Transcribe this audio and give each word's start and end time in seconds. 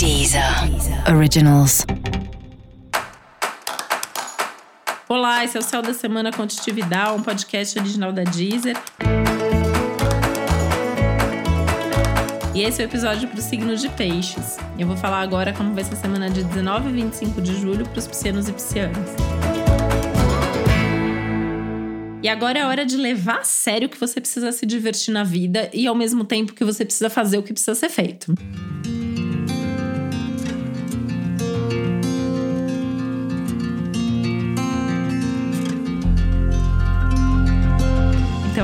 Deezer 0.00 0.42
Originals. 1.14 1.84
Olá, 5.06 5.44
esse 5.44 5.58
é 5.58 5.60
o 5.60 5.62
Céu 5.62 5.82
da 5.82 5.92
Semana 5.92 6.32
Contitividade, 6.32 7.20
um 7.20 7.22
podcast 7.22 7.78
original 7.78 8.10
da 8.10 8.24
Deezer. 8.24 8.78
E 12.54 12.62
esse 12.62 12.80
é 12.80 12.86
o 12.86 12.88
episódio 12.88 13.28
para 13.28 13.38
o 13.38 13.42
signo 13.42 13.76
de 13.76 13.90
Peixes. 13.90 14.56
Eu 14.78 14.86
vou 14.86 14.96
falar 14.96 15.20
agora 15.20 15.52
como 15.52 15.74
vai 15.74 15.84
ser 15.84 15.92
a 15.92 15.98
semana 15.98 16.30
de 16.30 16.44
19 16.44 16.88
a 16.88 16.92
25 16.92 17.42
de 17.42 17.60
julho 17.60 17.86
para 17.86 17.98
os 17.98 18.06
piscianos 18.06 18.48
e 18.48 18.54
piscianas. 18.54 19.10
E 22.22 22.28
agora 22.30 22.58
é 22.58 22.64
hora 22.64 22.86
de 22.86 22.96
levar 22.96 23.40
a 23.40 23.44
sério 23.44 23.86
que 23.86 24.00
você 24.00 24.18
precisa 24.18 24.50
se 24.50 24.64
divertir 24.64 25.12
na 25.12 25.24
vida 25.24 25.68
e 25.74 25.86
ao 25.86 25.94
mesmo 25.94 26.24
tempo 26.24 26.54
que 26.54 26.64
você 26.64 26.86
precisa 26.86 27.10
fazer 27.10 27.36
o 27.36 27.42
que 27.42 27.52
precisa 27.52 27.74
ser 27.74 27.90
feito. 27.90 28.34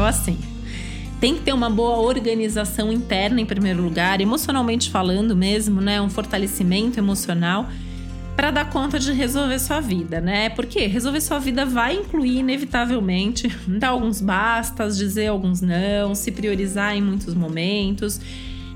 Assim, 0.07 0.39
tem 1.21 1.35
que 1.35 1.41
ter 1.43 1.53
uma 1.53 1.71
boa 1.71 1.99
organização 1.99 2.93
interna 2.93 3.41
em 3.41 3.47
primeiro 3.47 3.83
lugar, 3.83 4.21
emocionalmente 4.21 4.91
falando 4.91 5.35
mesmo, 5.35 5.81
né? 5.81 6.01
Um 6.01 6.11
fortalecimento 6.11 6.99
emocional 6.99 7.69
para 8.37 8.51
dar 8.51 8.69
conta 8.69 8.99
de 8.99 9.13
resolver 9.13 9.59
sua 9.59 9.81
vida, 9.81 10.21
né? 10.21 10.51
Porque 10.51 10.87
resolver 10.87 11.23
sua 11.23 11.39
vida 11.39 11.65
vai 11.65 11.97
incluir 11.97 12.39
inevitavelmente 12.39 13.49
dar 13.67 13.89
alguns 13.89 14.21
bastas, 14.21 14.99
dizer 14.99 15.29
alguns 15.29 15.63
não, 15.63 16.15
se 16.15 16.31
priorizar 16.31 16.95
em 16.95 17.01
muitos 17.01 17.35
momentos 17.35 18.21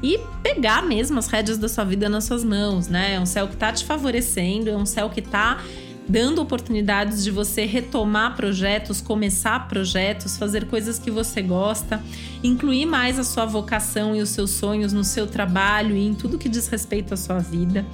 e 0.02 0.18
pegar 0.42 0.82
mesmo 0.82 1.18
as 1.18 1.26
rédeas 1.26 1.58
da 1.58 1.68
sua 1.68 1.84
vida 1.84 2.08
nas 2.08 2.24
suas 2.24 2.42
mãos, 2.42 2.88
né? 2.88 3.14
É 3.14 3.20
um 3.20 3.26
céu 3.26 3.48
que 3.48 3.56
tá 3.56 3.70
te 3.70 3.84
favorecendo, 3.84 4.70
é 4.70 4.76
um 4.76 4.86
céu 4.86 5.10
que 5.10 5.20
tá 5.20 5.62
dando 6.10 6.42
oportunidades 6.42 7.22
de 7.22 7.30
você 7.30 7.64
retomar 7.64 8.34
projetos, 8.34 9.00
começar 9.00 9.68
projetos, 9.68 10.36
fazer 10.36 10.66
coisas 10.66 10.98
que 10.98 11.10
você 11.10 11.40
gosta, 11.40 12.02
incluir 12.42 12.84
mais 12.84 13.18
a 13.18 13.24
sua 13.24 13.46
vocação 13.46 14.16
e 14.16 14.20
os 14.20 14.30
seus 14.30 14.50
sonhos 14.50 14.92
no 14.92 15.04
seu 15.04 15.26
trabalho 15.26 15.96
e 15.96 16.04
em 16.04 16.12
tudo 16.12 16.36
que 16.36 16.48
diz 16.48 16.66
respeito 16.66 17.14
à 17.14 17.16
sua 17.16 17.38
vida 17.38 17.86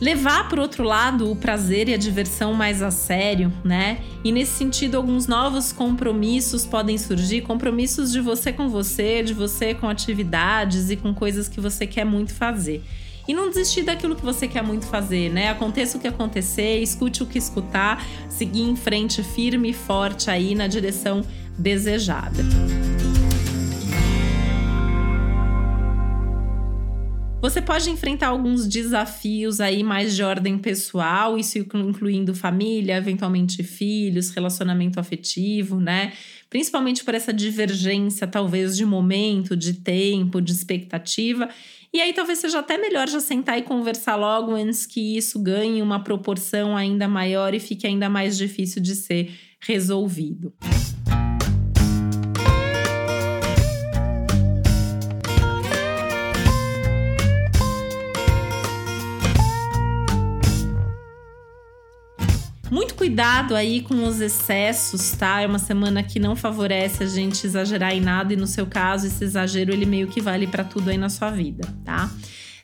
levar 0.00 0.48
por 0.48 0.58
outro 0.58 0.82
lado 0.82 1.30
o 1.30 1.36
prazer 1.36 1.88
e 1.88 1.94
a 1.94 1.96
diversão 1.98 2.54
mais 2.54 2.80
a 2.80 2.90
sério, 2.90 3.52
né? 3.62 3.98
E 4.24 4.32
nesse 4.32 4.52
sentido, 4.52 4.96
alguns 4.96 5.26
novos 5.26 5.72
compromissos 5.72 6.64
podem 6.64 6.96
surgir 6.96 7.42
compromissos 7.42 8.10
de 8.10 8.20
você 8.20 8.50
com 8.50 8.68
você, 8.70 9.22
de 9.22 9.34
você 9.34 9.74
com 9.74 9.86
atividades 9.86 10.90
e 10.90 10.96
com 10.96 11.12
coisas 11.12 11.48
que 11.48 11.60
você 11.60 11.86
quer 11.86 12.04
muito 12.04 12.32
fazer. 12.32 12.82
E 13.28 13.34
não 13.34 13.48
desistir 13.48 13.82
daquilo 13.82 14.16
que 14.16 14.24
você 14.24 14.48
quer 14.48 14.62
muito 14.62 14.86
fazer, 14.86 15.30
né? 15.30 15.48
Aconteça 15.48 15.98
o 15.98 16.00
que 16.00 16.08
acontecer, 16.08 16.80
escute 16.80 17.22
o 17.22 17.26
que 17.26 17.38
escutar, 17.38 18.04
seguir 18.28 18.62
em 18.62 18.76
frente 18.76 19.22
firme 19.22 19.70
e 19.70 19.72
forte 19.72 20.30
aí 20.30 20.54
na 20.54 20.66
direção 20.66 21.22
desejada. 21.58 22.42
Você 27.40 27.62
pode 27.62 27.88
enfrentar 27.88 28.28
alguns 28.28 28.68
desafios 28.68 29.60
aí 29.60 29.82
mais 29.82 30.14
de 30.14 30.22
ordem 30.22 30.58
pessoal, 30.58 31.38
isso 31.38 31.56
incluindo 31.58 32.34
família, 32.34 32.98
eventualmente 32.98 33.62
filhos, 33.62 34.28
relacionamento 34.28 35.00
afetivo, 35.00 35.80
né? 35.80 36.12
Principalmente 36.50 37.02
por 37.02 37.14
essa 37.14 37.32
divergência, 37.32 38.26
talvez, 38.26 38.76
de 38.76 38.84
momento, 38.84 39.56
de 39.56 39.72
tempo, 39.72 40.38
de 40.38 40.52
expectativa. 40.52 41.48
E 41.94 42.00
aí 42.02 42.12
talvez 42.12 42.40
seja 42.40 42.58
até 42.58 42.76
melhor 42.76 43.08
já 43.08 43.20
sentar 43.20 43.58
e 43.58 43.62
conversar 43.62 44.16
logo 44.16 44.54
antes 44.54 44.84
que 44.84 45.16
isso 45.16 45.42
ganhe 45.42 45.80
uma 45.80 46.04
proporção 46.04 46.76
ainda 46.76 47.08
maior 47.08 47.54
e 47.54 47.58
fique 47.58 47.86
ainda 47.86 48.10
mais 48.10 48.36
difícil 48.36 48.82
de 48.82 48.94
ser 48.94 49.30
resolvido. 49.58 50.52
Muito 62.70 62.94
cuidado 62.94 63.56
aí 63.56 63.82
com 63.82 64.04
os 64.04 64.20
excessos, 64.20 65.10
tá? 65.12 65.40
É 65.40 65.46
uma 65.46 65.58
semana 65.58 66.02
que 66.02 66.20
não 66.20 66.36
favorece 66.36 67.02
a 67.02 67.06
gente 67.06 67.44
exagerar 67.44 67.92
em 67.92 68.00
nada 68.00 68.32
e 68.32 68.36
no 68.36 68.46
seu 68.46 68.64
caso 68.66 69.08
esse 69.08 69.24
exagero 69.24 69.72
ele 69.72 69.84
meio 69.84 70.06
que 70.06 70.20
vale 70.20 70.46
para 70.46 70.62
tudo 70.62 70.88
aí 70.88 70.96
na 70.96 71.08
sua 71.08 71.30
vida, 71.30 71.66
tá? 71.84 72.08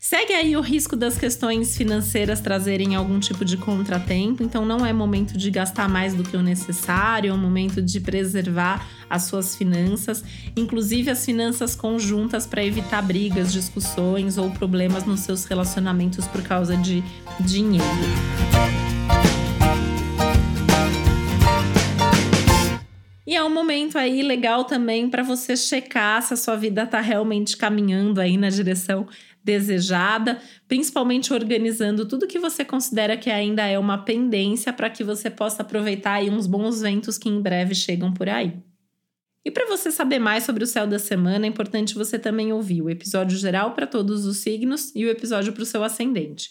Segue 0.08 0.32
aí 0.32 0.56
o 0.56 0.60
risco 0.60 0.94
das 0.94 1.18
questões 1.18 1.76
financeiras 1.76 2.40
trazerem 2.40 2.94
algum 2.94 3.18
tipo 3.18 3.44
de 3.44 3.56
contratempo, 3.56 4.40
então 4.40 4.64
não 4.64 4.86
é 4.86 4.92
momento 4.92 5.36
de 5.36 5.50
gastar 5.50 5.88
mais 5.88 6.14
do 6.14 6.22
que 6.22 6.36
o 6.36 6.42
necessário, 6.42 7.34
é 7.34 7.36
momento 7.36 7.82
de 7.82 7.98
preservar 7.98 8.86
as 9.10 9.24
suas 9.24 9.56
finanças, 9.56 10.22
inclusive 10.56 11.10
as 11.10 11.24
finanças 11.24 11.74
conjuntas 11.74 12.46
para 12.46 12.64
evitar 12.64 13.02
brigas, 13.02 13.52
discussões 13.52 14.38
ou 14.38 14.48
problemas 14.52 15.04
nos 15.04 15.20
seus 15.20 15.44
relacionamentos 15.44 16.28
por 16.28 16.42
causa 16.42 16.76
de 16.76 17.02
dinheiro. 17.40 18.95
É 23.36 23.44
um 23.44 23.52
momento 23.52 23.98
aí 23.98 24.22
legal 24.22 24.64
também 24.64 25.08
para 25.08 25.22
você 25.22 25.56
checar 25.56 26.22
se 26.22 26.34
a 26.34 26.36
sua 26.36 26.56
vida 26.56 26.82
está 26.82 27.00
realmente 27.00 27.56
caminhando 27.56 28.20
aí 28.20 28.36
na 28.36 28.48
direção 28.48 29.06
desejada, 29.44 30.40
principalmente 30.66 31.32
organizando 31.32 32.04
tudo 32.04 32.26
que 32.26 32.38
você 32.38 32.64
considera 32.64 33.16
que 33.16 33.30
ainda 33.30 33.64
é 33.64 33.78
uma 33.78 33.98
pendência 33.98 34.72
para 34.72 34.90
que 34.90 35.04
você 35.04 35.30
possa 35.30 35.62
aproveitar 35.62 36.14
aí 36.14 36.28
uns 36.28 36.48
bons 36.48 36.80
ventos 36.80 37.16
que 37.16 37.28
em 37.28 37.40
breve 37.40 37.74
chegam 37.74 38.12
por 38.12 38.28
aí. 38.28 38.54
E 39.44 39.50
para 39.50 39.66
você 39.66 39.92
saber 39.92 40.18
mais 40.18 40.42
sobre 40.42 40.64
o 40.64 40.66
céu 40.66 40.88
da 40.88 40.98
semana, 40.98 41.46
é 41.46 41.48
importante 41.48 41.94
você 41.94 42.18
também 42.18 42.52
ouvir 42.52 42.82
o 42.82 42.90
episódio 42.90 43.38
geral 43.38 43.72
para 43.72 43.86
todos 43.86 44.26
os 44.26 44.38
signos 44.38 44.90
e 44.96 45.04
o 45.04 45.08
episódio 45.08 45.52
para 45.52 45.62
o 45.62 45.66
seu 45.66 45.84
ascendente. 45.84 46.50